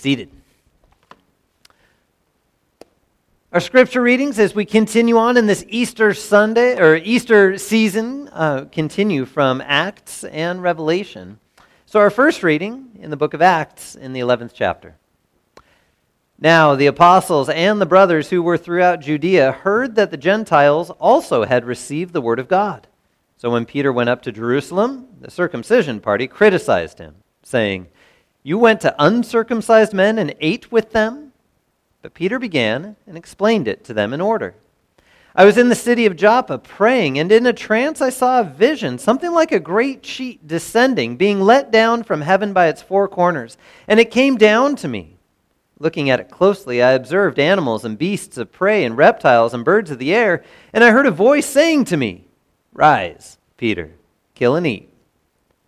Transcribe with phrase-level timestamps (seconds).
[0.00, 0.30] Seated.
[3.52, 8.64] Our scripture readings as we continue on in this Easter Sunday or Easter season uh,
[8.72, 11.38] continue from Acts and Revelation.
[11.84, 14.96] So, our first reading in the book of Acts in the 11th chapter.
[16.38, 21.44] Now, the apostles and the brothers who were throughout Judea heard that the Gentiles also
[21.44, 22.86] had received the word of God.
[23.36, 27.88] So, when Peter went up to Jerusalem, the circumcision party criticized him, saying,
[28.42, 31.32] you went to uncircumcised men and ate with them?
[32.02, 34.54] But Peter began and explained it to them in order.
[35.34, 38.44] I was in the city of Joppa praying, and in a trance I saw a
[38.44, 43.06] vision, something like a great sheet descending, being let down from heaven by its four
[43.06, 43.56] corners.
[43.86, 45.16] And it came down to me.
[45.78, 49.90] Looking at it closely, I observed animals and beasts of prey and reptiles and birds
[49.90, 52.24] of the air, and I heard a voice saying to me,
[52.72, 53.92] Rise, Peter,
[54.34, 54.92] kill and eat.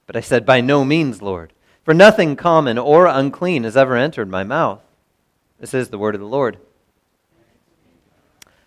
[0.07, 1.53] But I said, By no means, Lord.
[1.85, 4.81] For nothing common or unclean has ever entered my mouth.
[5.59, 6.59] This is the word of the Lord.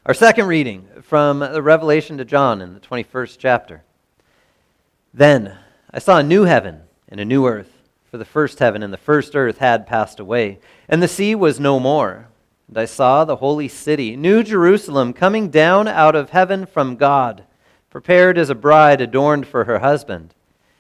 [0.06, 3.84] Our second reading from the Revelation to John in the 21st chapter.
[5.14, 5.58] Then
[5.92, 7.72] I saw a new heaven and a new earth,
[8.12, 11.58] for the first heaven and the first earth had passed away, and the sea was
[11.58, 12.28] no more.
[12.68, 17.46] And I saw the holy city, New Jerusalem, coming down out of heaven from God,
[17.90, 20.34] prepared as a bride adorned for her husband.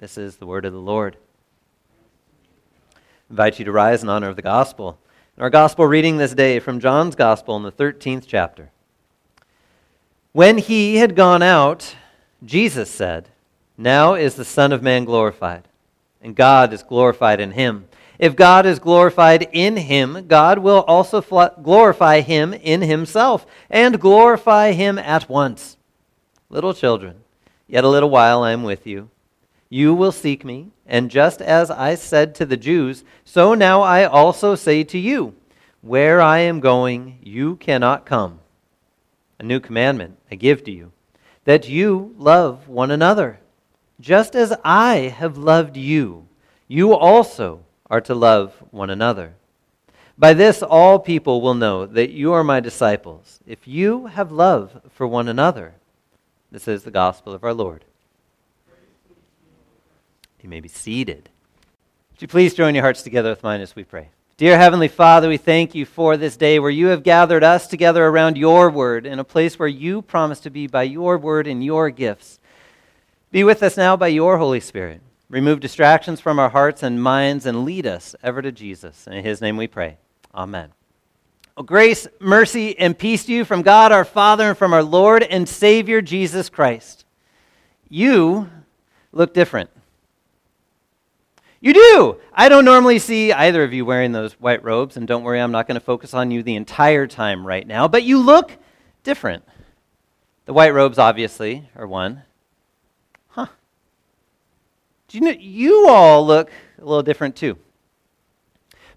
[0.00, 1.18] This is the word of the Lord.
[2.96, 4.98] I invite you to rise in honor of the gospel.
[5.36, 8.70] our gospel reading this day from John's gospel in the 13th chapter.
[10.32, 11.96] When he had gone out,
[12.42, 13.28] Jesus said,
[13.76, 15.68] Now is the Son of Man glorified,
[16.22, 17.86] and God is glorified in him.
[18.18, 21.20] If God is glorified in him, God will also
[21.62, 25.76] glorify him in himself, and glorify him at once.
[26.48, 27.16] Little children,
[27.68, 29.10] yet a little while I am with you.
[29.72, 34.04] You will seek me, and just as I said to the Jews, so now I
[34.04, 35.36] also say to you,
[35.80, 38.40] Where I am going, you cannot come.
[39.38, 40.90] A new commandment I give to you,
[41.44, 43.38] that you love one another.
[44.00, 46.26] Just as I have loved you,
[46.66, 49.34] you also are to love one another.
[50.18, 54.80] By this, all people will know that you are my disciples, if you have love
[54.90, 55.74] for one another.
[56.50, 57.84] This is the gospel of our Lord.
[60.42, 61.28] You may be seated.
[62.12, 64.08] Would you please join your hearts together with mine as we pray?
[64.36, 68.06] Dear Heavenly Father, we thank you for this day where you have gathered us together
[68.06, 71.62] around your word in a place where you promise to be by your word and
[71.62, 72.38] your gifts.
[73.30, 75.02] Be with us now by your Holy Spirit.
[75.28, 79.06] Remove distractions from our hearts and minds and lead us ever to Jesus.
[79.06, 79.98] In his name we pray.
[80.34, 80.72] Amen.
[81.54, 85.22] Well, grace, mercy, and peace to you from God our Father and from our Lord
[85.22, 87.04] and Savior Jesus Christ.
[87.90, 88.48] You
[89.12, 89.68] look different.
[91.60, 92.16] You do.
[92.32, 95.52] I don't normally see either of you wearing those white robes, and don't worry, I'm
[95.52, 98.56] not going to focus on you the entire time right now, but you look
[99.02, 99.44] different.
[100.46, 102.22] The white robes, obviously, are one.
[103.28, 103.48] Huh.
[105.08, 107.58] Do you know, you all look a little different too.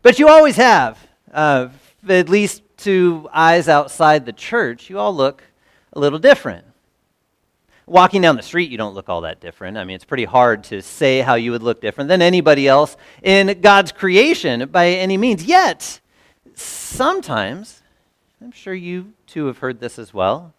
[0.01, 1.68] But you always have, uh,
[2.07, 5.44] at least to eyes outside the church, you all look
[5.92, 6.65] a little different.
[7.85, 9.77] Walking down the street, you don't look all that different.
[9.77, 12.95] I mean, it's pretty hard to say how you would look different than anybody else
[13.21, 15.44] in God's creation by any means.
[15.44, 16.00] Yet,
[16.56, 17.81] sometimes,
[18.41, 20.53] I'm sure you too have heard this as well,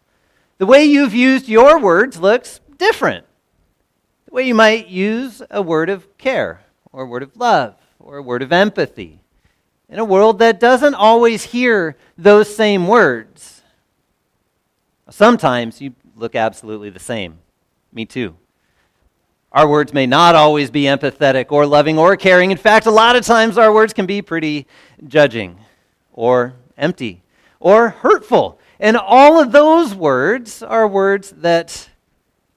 [0.59, 3.25] the way you've used your words looks different.
[4.27, 6.61] The way you might use a word of care,
[6.93, 9.21] or a word of love, or a word of empathy
[9.89, 13.63] in a world that doesn't always hear those same words.
[15.11, 17.39] Sometimes you look absolutely the same.
[17.93, 18.37] Me too.
[19.53, 22.51] Our words may not always be empathetic or loving or caring.
[22.51, 24.67] In fact, a lot of times our words can be pretty
[25.07, 25.59] judging
[26.13, 27.23] or empty
[27.61, 28.59] or hurtful.
[28.81, 31.89] And all of those words are words that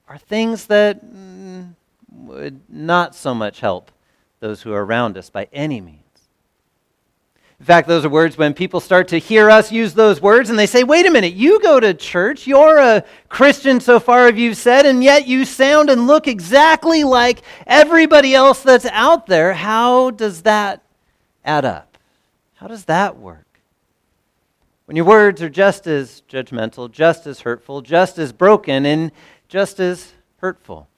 [0.08, 1.74] are things that mm,
[2.10, 3.92] would not so much help
[4.40, 5.97] those who are around us by any means.
[7.60, 10.56] In fact, those are words when people start to hear us use those words and
[10.56, 14.38] they say, wait a minute, you go to church, you're a Christian so far, as
[14.38, 19.54] you've said, and yet you sound and look exactly like everybody else that's out there.
[19.54, 20.84] How does that
[21.44, 21.98] add up?
[22.54, 23.44] How does that work?
[24.84, 29.10] When your words are just as judgmental, just as hurtful, just as broken, and
[29.48, 30.88] just as hurtful.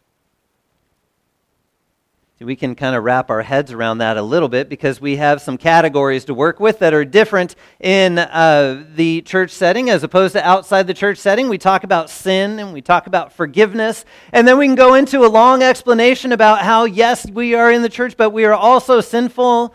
[2.43, 5.43] We can kind of wrap our heads around that a little bit because we have
[5.43, 10.33] some categories to work with that are different in uh, the church setting as opposed
[10.33, 11.51] to outside the church setting.
[11.51, 14.07] We talk about sin and we talk about forgiveness.
[14.33, 17.83] And then we can go into a long explanation about how, yes, we are in
[17.83, 19.75] the church, but we are also sinful,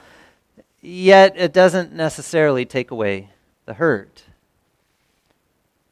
[0.82, 3.30] yet it doesn't necessarily take away
[3.68, 4.24] the hurt.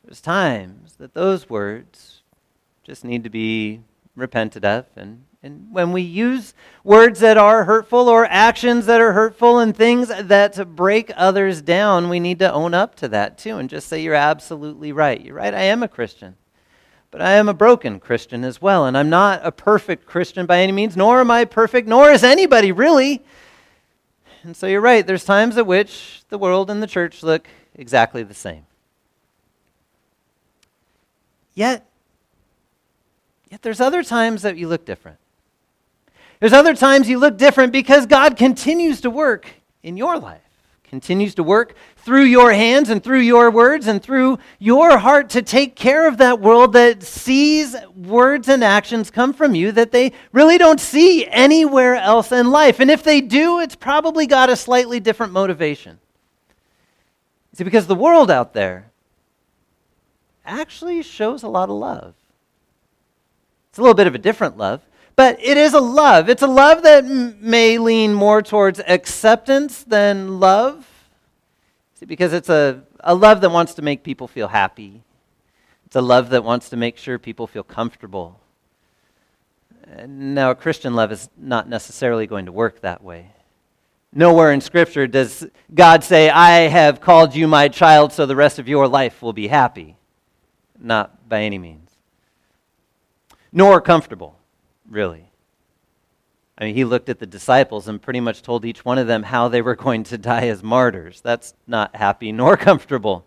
[0.03, 2.21] There's times that those words
[2.83, 3.81] just need to be
[4.15, 6.53] repented of and and when we use
[6.85, 12.07] words that are hurtful or actions that are hurtful and things that break others down,
[12.07, 15.19] we need to own up to that too and just say, You're absolutely right.
[15.19, 16.35] You're right, I am a Christian.
[17.11, 18.85] But I am a broken Christian as well.
[18.85, 22.23] And I'm not a perfect Christian by any means, nor am I perfect, nor is
[22.23, 23.21] anybody really.
[24.43, 28.23] And so you're right, there's times at which the world and the church look exactly
[28.23, 28.65] the same.
[31.53, 31.85] Yet,
[33.51, 35.19] yet there's other times that you look different.
[36.43, 39.47] There's other times you look different because God continues to work
[39.81, 40.41] in your life,
[40.83, 45.41] continues to work through your hands and through your words and through your heart to
[45.41, 50.11] take care of that world that sees words and actions come from you that they
[50.33, 52.81] really don't see anywhere else in life.
[52.81, 55.97] And if they do, it's probably got a slightly different motivation.
[57.53, 58.91] See, because the world out there
[60.45, 62.15] actually shows a lot of love.
[63.69, 64.81] It's a little bit of a different love.
[65.15, 66.29] But it is a love.
[66.29, 70.87] It's a love that m- may lean more towards acceptance than love.
[71.95, 75.03] See, because it's a, a love that wants to make people feel happy.
[75.85, 78.39] It's a love that wants to make sure people feel comfortable.
[80.07, 83.31] Now, a Christian love is not necessarily going to work that way.
[84.11, 88.57] Nowhere in Scripture does God say, I have called you my child so the rest
[88.57, 89.95] of your life will be happy.
[90.79, 91.91] Not by any means.
[93.51, 94.39] Nor comfortable
[94.93, 95.29] really.
[96.57, 99.23] I mean, he looked at the disciples and pretty much told each one of them
[99.23, 101.19] how they were going to die as martyrs.
[101.21, 103.25] That's not happy nor comfortable.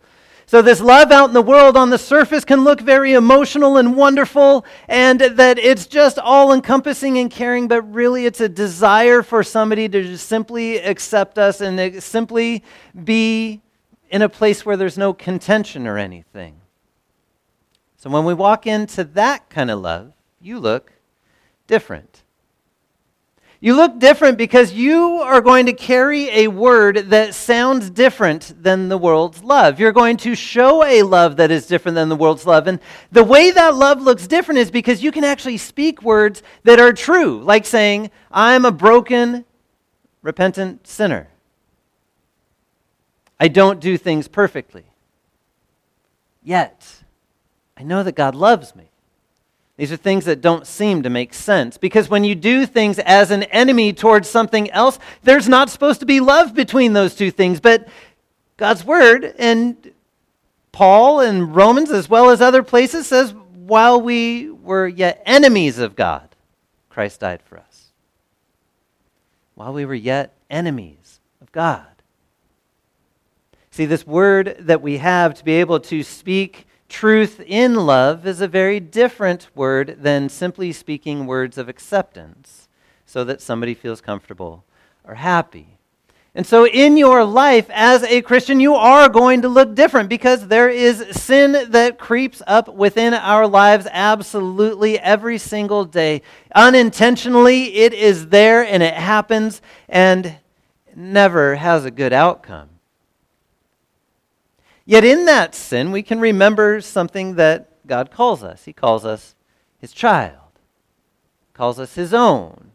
[0.48, 3.96] So, this love out in the world on the surface can look very emotional and
[3.96, 9.42] wonderful, and that it's just all encompassing and caring, but really it's a desire for
[9.42, 12.62] somebody to just simply accept us and simply
[13.02, 13.60] be
[14.08, 16.60] in a place where there's no contention or anything.
[17.96, 20.92] So, when we walk into that kind of love, you look
[21.66, 22.22] different.
[23.58, 28.88] You look different because you are going to carry a word that sounds different than
[28.88, 29.80] the world's love.
[29.80, 32.66] You're going to show a love that is different than the world's love.
[32.66, 32.80] And
[33.12, 36.92] the way that love looks different is because you can actually speak words that are
[36.92, 39.46] true, like saying, I'm a broken,
[40.20, 41.28] repentant sinner.
[43.40, 44.84] I don't do things perfectly.
[46.42, 47.02] Yet,
[47.76, 48.90] I know that God loves me.
[49.76, 51.76] These are things that don't seem to make sense.
[51.76, 56.06] Because when you do things as an enemy towards something else, there's not supposed to
[56.06, 57.60] be love between those two things.
[57.60, 57.86] But
[58.56, 59.92] God's Word and
[60.72, 65.94] Paul and Romans, as well as other places, says, while we were yet enemies of
[65.94, 66.28] God,
[66.88, 67.92] Christ died for us.
[69.54, 71.86] While we were yet enemies of God.
[73.70, 78.40] See, this word that we have to be able to speak truth in love is
[78.40, 82.68] a very different word than simply speaking words of acceptance
[83.04, 84.64] so that somebody feels comfortable
[85.04, 85.76] or happy.
[86.34, 90.48] And so, in your life as a Christian, you are going to look different because
[90.48, 96.20] there is sin that creeps up within our lives absolutely every single day.
[96.54, 100.36] Unintentionally, it is there and it happens and
[100.94, 102.68] never has a good outcome.
[104.86, 108.64] Yet in that sin, we can remember something that God calls us.
[108.64, 109.34] He calls us
[109.78, 110.60] his child,
[111.52, 112.70] calls us his own.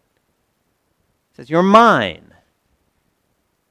[1.32, 2.28] He says, You're mine.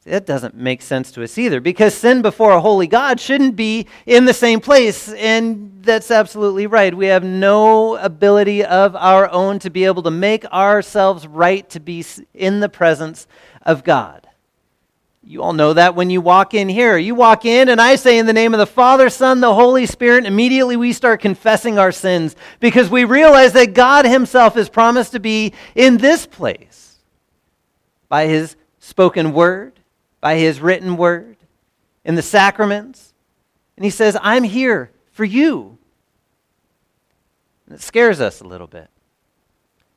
[0.06, 3.86] That doesn't make sense to us either because sin before a holy God shouldn't be
[4.06, 5.12] in the same place.
[5.12, 6.96] And that's absolutely right.
[6.96, 11.80] We have no ability of our own to be able to make ourselves right to
[11.80, 13.26] be in the presence
[13.62, 14.26] of God.
[15.22, 16.96] You all know that when you walk in here.
[16.96, 19.86] You walk in, and I say, In the name of the Father, Son, the Holy
[19.86, 25.12] Spirit, immediately we start confessing our sins because we realize that God Himself has promised
[25.12, 26.98] to be in this place
[28.08, 29.78] by His spoken word,
[30.20, 31.36] by His written word,
[32.04, 33.12] in the sacraments.
[33.76, 35.76] And He says, I'm here for you.
[37.66, 38.88] And it scares us a little bit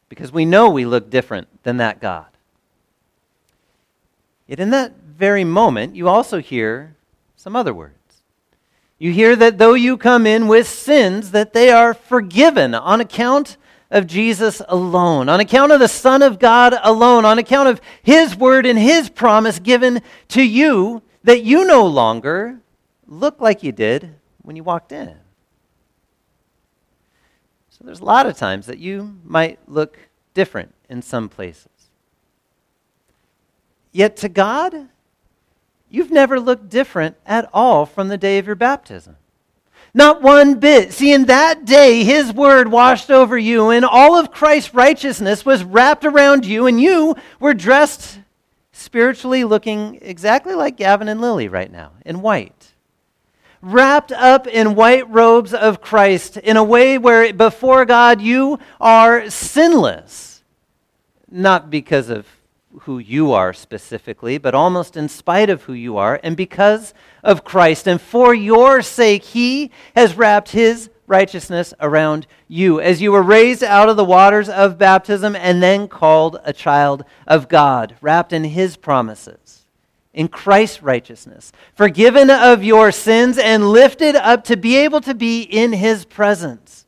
[0.10, 2.27] because we know we look different than that God.
[4.48, 6.96] Yet in that very moment, you also hear
[7.36, 7.93] some other words.
[8.98, 13.58] You hear that though you come in with sins, that they are forgiven on account
[13.91, 18.36] of Jesus alone, on account of the Son of God alone, on account of His
[18.36, 22.60] word and His promise given to you, that you no longer
[23.08, 25.15] look like you did when you walked in.
[27.70, 29.98] So there's a lot of times that you might look
[30.34, 31.67] different in some places.
[33.91, 34.89] Yet to God,
[35.93, 39.15] you've never looked different at all from the day of your baptism.
[39.93, 40.91] Not one bit.
[40.91, 45.63] See, in that day, His word washed over you, and all of Christ's righteousness was
[45.63, 48.19] wrapped around you, and you were dressed
[48.71, 52.71] spiritually looking exactly like Gavin and Lily right now, in white.
[53.62, 59.29] Wrapped up in white robes of Christ in a way where before God you are
[59.29, 60.43] sinless.
[61.29, 62.25] Not because of
[62.82, 67.44] who you are specifically, but almost in spite of who you are, and because of
[67.44, 67.88] Christ.
[67.88, 73.63] And for your sake, He has wrapped His righteousness around you as you were raised
[73.63, 78.44] out of the waters of baptism and then called a child of God, wrapped in
[78.44, 79.65] His promises,
[80.13, 85.42] in Christ's righteousness, forgiven of your sins and lifted up to be able to be
[85.42, 86.86] in His presence.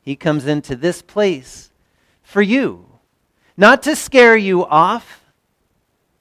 [0.00, 1.70] He comes into this place
[2.22, 2.85] for you
[3.56, 5.22] not to scare you off,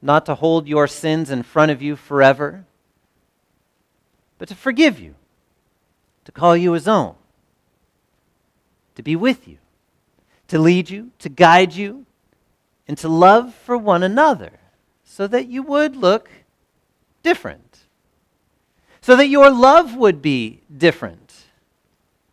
[0.01, 2.65] not to hold your sins in front of you forever,
[4.37, 5.15] but to forgive you,
[6.23, 7.15] to call you his own,
[8.95, 9.57] to be with you,
[10.47, 12.05] to lead you, to guide you,
[12.87, 14.51] and to love for one another
[15.03, 16.29] so that you would look
[17.23, 17.79] different,
[19.01, 21.25] so that your love would be different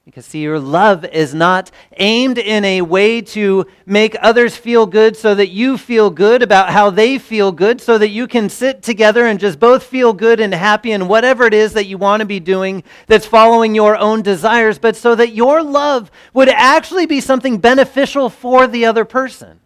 [0.05, 5.17] because, see, your love is not aimed in a way to make others feel good
[5.17, 8.83] so that you feel good about how they feel good, so that you can sit
[8.83, 12.21] together and just both feel good and happy and whatever it is that you want
[12.21, 17.07] to be doing that's following your own desires, but so that your love would actually
[17.07, 19.62] be something beneficial for the other person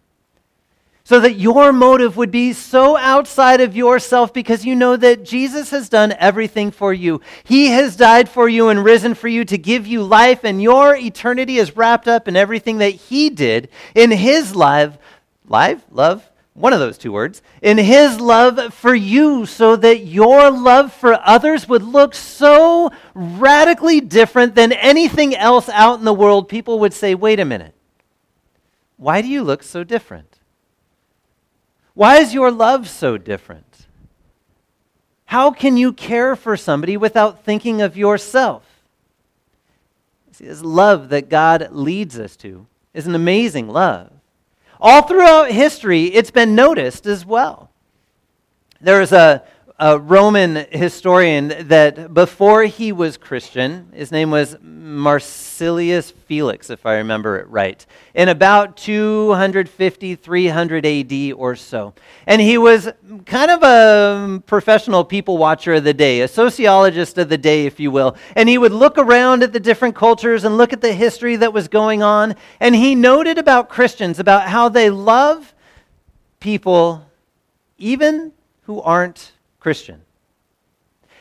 [1.07, 5.69] so that your motive would be so outside of yourself because you know that Jesus
[5.69, 7.21] has done everything for you.
[7.45, 10.97] He has died for you and risen for you to give you life, and your
[10.97, 14.97] eternity is wrapped up in everything that He did in His life,
[15.47, 20.51] life, love, one of those two words, in His love for you, so that your
[20.51, 26.49] love for others would look so radically different than anything else out in the world.
[26.49, 27.75] People would say, wait a minute,
[28.97, 30.36] why do you look so different?
[31.97, 33.87] Why is your love so different?
[35.25, 38.83] How can you care for somebody without thinking of yourself?
[40.31, 44.11] See, this love that God leads us to is an amazing love.
[44.79, 47.71] All throughout history, it's been noticed as well.
[48.79, 49.41] There is a,
[49.79, 56.95] a Roman historian that before he was Christian, his name was Marsilius Felix, if I
[56.95, 61.93] remember it right, in about 250, 300 AD or so.
[62.25, 62.89] And he was
[63.27, 67.79] kind of a professional people watcher of the day, a sociologist of the day, if
[67.79, 68.15] you will.
[68.35, 71.53] And he would look around at the different cultures and look at the history that
[71.53, 72.35] was going on.
[72.59, 75.53] And he noted about Christians, about how they love
[76.39, 77.05] people
[77.77, 78.31] even
[78.63, 79.33] who aren't
[79.67, 80.01] Christian.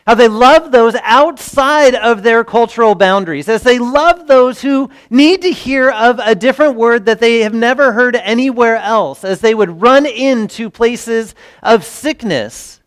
[0.07, 5.43] How they love those outside of their cultural boundaries, as they love those who need
[5.43, 9.53] to hear of a different word that they have never heard anywhere else, as they
[9.53, 12.81] would run into places of sickness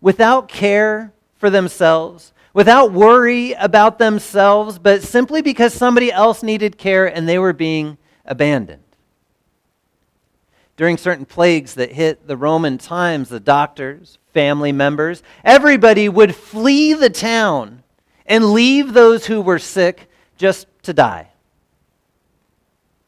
[0.00, 7.04] without care for themselves, without worry about themselves, but simply because somebody else needed care
[7.04, 8.87] and they were being abandoned
[10.78, 16.94] during certain plagues that hit the Roman times, the doctors, family members, everybody would flee
[16.94, 17.82] the town
[18.24, 21.28] and leave those who were sick just to die.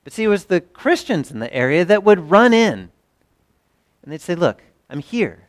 [0.03, 2.91] But see, it was the Christians in the area that would run in
[4.03, 5.49] and they'd say, Look, I'm here.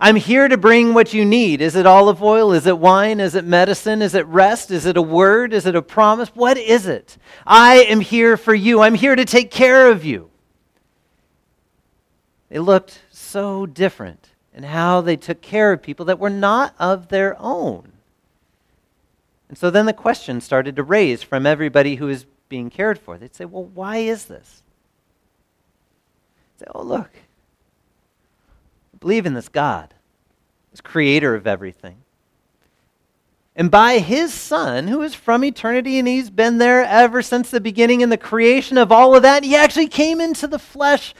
[0.00, 1.60] I'm here to bring what you need.
[1.60, 2.52] Is it olive oil?
[2.52, 3.18] Is it wine?
[3.18, 4.00] Is it medicine?
[4.00, 4.70] Is it rest?
[4.70, 5.52] Is it a word?
[5.52, 6.28] Is it a promise?
[6.28, 7.18] What is it?
[7.44, 8.80] I am here for you.
[8.80, 10.30] I'm here to take care of you.
[12.48, 17.08] They looked so different and how they took care of people that were not of
[17.08, 17.92] their own.
[19.48, 23.18] And so then the question started to raise from everybody who was being cared for.
[23.18, 24.62] They'd say, Well, why is this?
[26.58, 27.10] They'd say, Oh, look,
[28.94, 29.94] I believe in this God,
[30.70, 31.98] this creator of everything.
[33.54, 37.60] And by his Son, who is from eternity and he's been there ever since the
[37.60, 41.12] beginning and the creation of all of that, he actually came into the flesh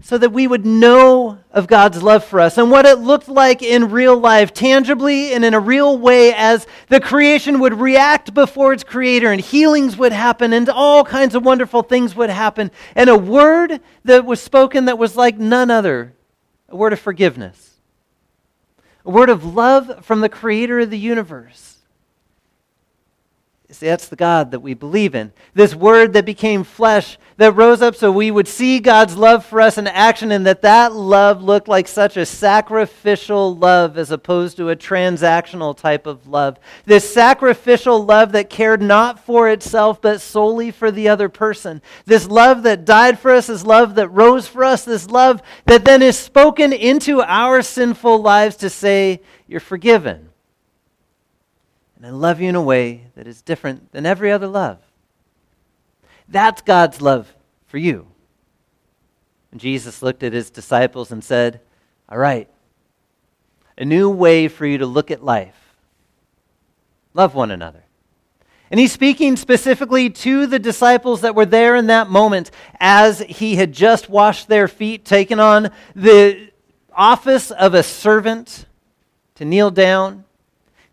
[0.00, 3.62] so that we would know of God's love for us and what it looked like
[3.62, 8.72] in real life, tangibly and in a real way, as the creation would react before
[8.72, 12.70] its creator and healings would happen and all kinds of wonderful things would happen.
[12.94, 16.14] And a word that was spoken that was like none other
[16.70, 17.80] a word of forgiveness,
[19.04, 21.77] a word of love from the creator of the universe.
[23.70, 25.30] See, that's the God that we believe in.
[25.52, 29.60] This word that became flesh, that rose up so we would see God's love for
[29.60, 34.56] us in action, and that that love looked like such a sacrificial love as opposed
[34.56, 36.58] to a transactional type of love.
[36.86, 41.82] This sacrificial love that cared not for itself, but solely for the other person.
[42.06, 45.84] This love that died for us, this love that rose for us, this love that
[45.84, 50.27] then is spoken into our sinful lives to say, You're forgiven
[51.98, 54.78] and I love you in a way that is different than every other love.
[56.28, 57.34] That's God's love
[57.66, 58.06] for you.
[59.50, 61.60] And Jesus looked at his disciples and said,
[62.08, 62.48] All right,
[63.76, 65.74] a new way for you to look at life.
[67.14, 67.82] Love one another.
[68.70, 73.56] And he's speaking specifically to the disciples that were there in that moment as he
[73.56, 76.52] had just washed their feet, taken on the
[76.92, 78.66] office of a servant
[79.34, 80.24] to kneel down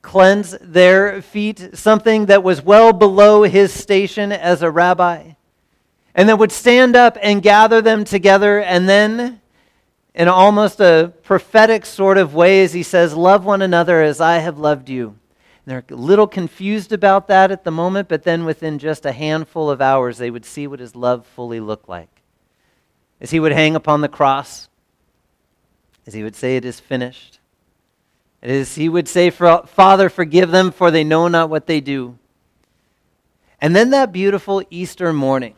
[0.06, 5.32] cleanse their feet, something that was well below his station as a rabbi,
[6.14, 9.42] and that would stand up and gather them together, and then,
[10.14, 14.38] in almost a prophetic sort of way, as he says, Love one another as I
[14.38, 15.08] have loved you.
[15.08, 15.18] And
[15.66, 19.72] they're a little confused about that at the moment, but then within just a handful
[19.72, 22.22] of hours, they would see what his love fully looked like.
[23.20, 24.70] As he would hang upon the cross,
[26.06, 27.40] as he would say, It is finished
[28.46, 32.20] it is, he would say, Father, forgive them, for they know not what they do.
[33.60, 35.56] And then that beautiful Easter morning,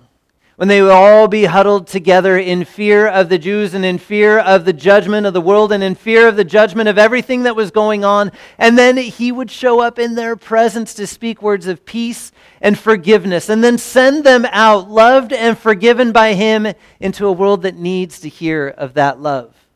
[0.56, 4.40] when they would all be huddled together in fear of the Jews and in fear
[4.40, 7.58] of the judgment of the world and in fear of the judgment of everything that
[7.58, 8.32] was going on.
[8.58, 12.80] And then he would show up in their presence to speak words of peace and
[12.80, 17.76] forgiveness and then send them out, loved and forgiven by him, into a world that
[17.76, 19.67] needs to hear of that love.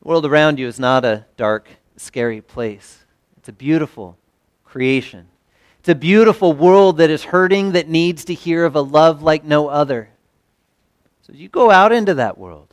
[0.00, 3.04] The world around you is not a dark, scary place.
[3.36, 4.16] It's a beautiful
[4.64, 5.28] creation.
[5.80, 9.44] It's a beautiful world that is hurting, that needs to hear of a love like
[9.44, 10.10] no other.
[11.22, 12.68] So you go out into that world.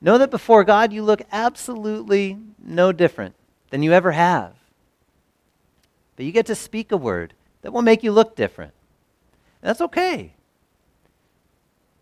[0.00, 3.34] Know that before God, you look absolutely no different
[3.70, 4.54] than you ever have.
[6.16, 8.72] But you get to speak a word that will make you look different.
[9.62, 10.34] And that's okay.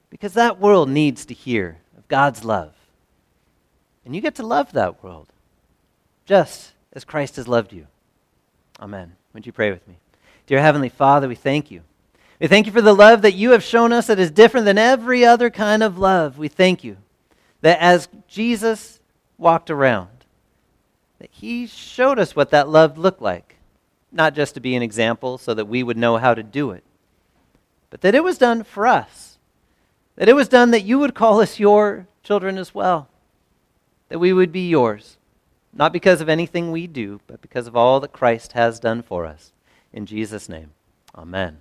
[0.08, 2.74] Because that world needs to hear of God's love.
[4.04, 5.28] And you get to love that world
[6.24, 7.86] just as Christ has loved you.
[8.80, 9.16] Amen.
[9.34, 9.96] Would you pray with me?
[10.46, 11.82] Dear Heavenly Father, we thank you.
[12.40, 14.78] We thank you for the love that you have shown us that is different than
[14.78, 16.38] every other kind of love.
[16.38, 16.96] We thank you
[17.60, 19.00] that as Jesus
[19.36, 20.08] walked around,
[21.18, 23.56] that he showed us what that love looked like.
[24.10, 26.82] Not just to be an example so that we would know how to do it,
[27.90, 29.38] but that it was done for us.
[30.16, 33.08] That it was done that you would call us your children as well
[34.10, 35.16] that we would be yours,
[35.72, 39.24] not because of anything we do, but because of all that Christ has done for
[39.24, 39.52] us.
[39.92, 40.72] In Jesus' name,
[41.16, 41.60] amen.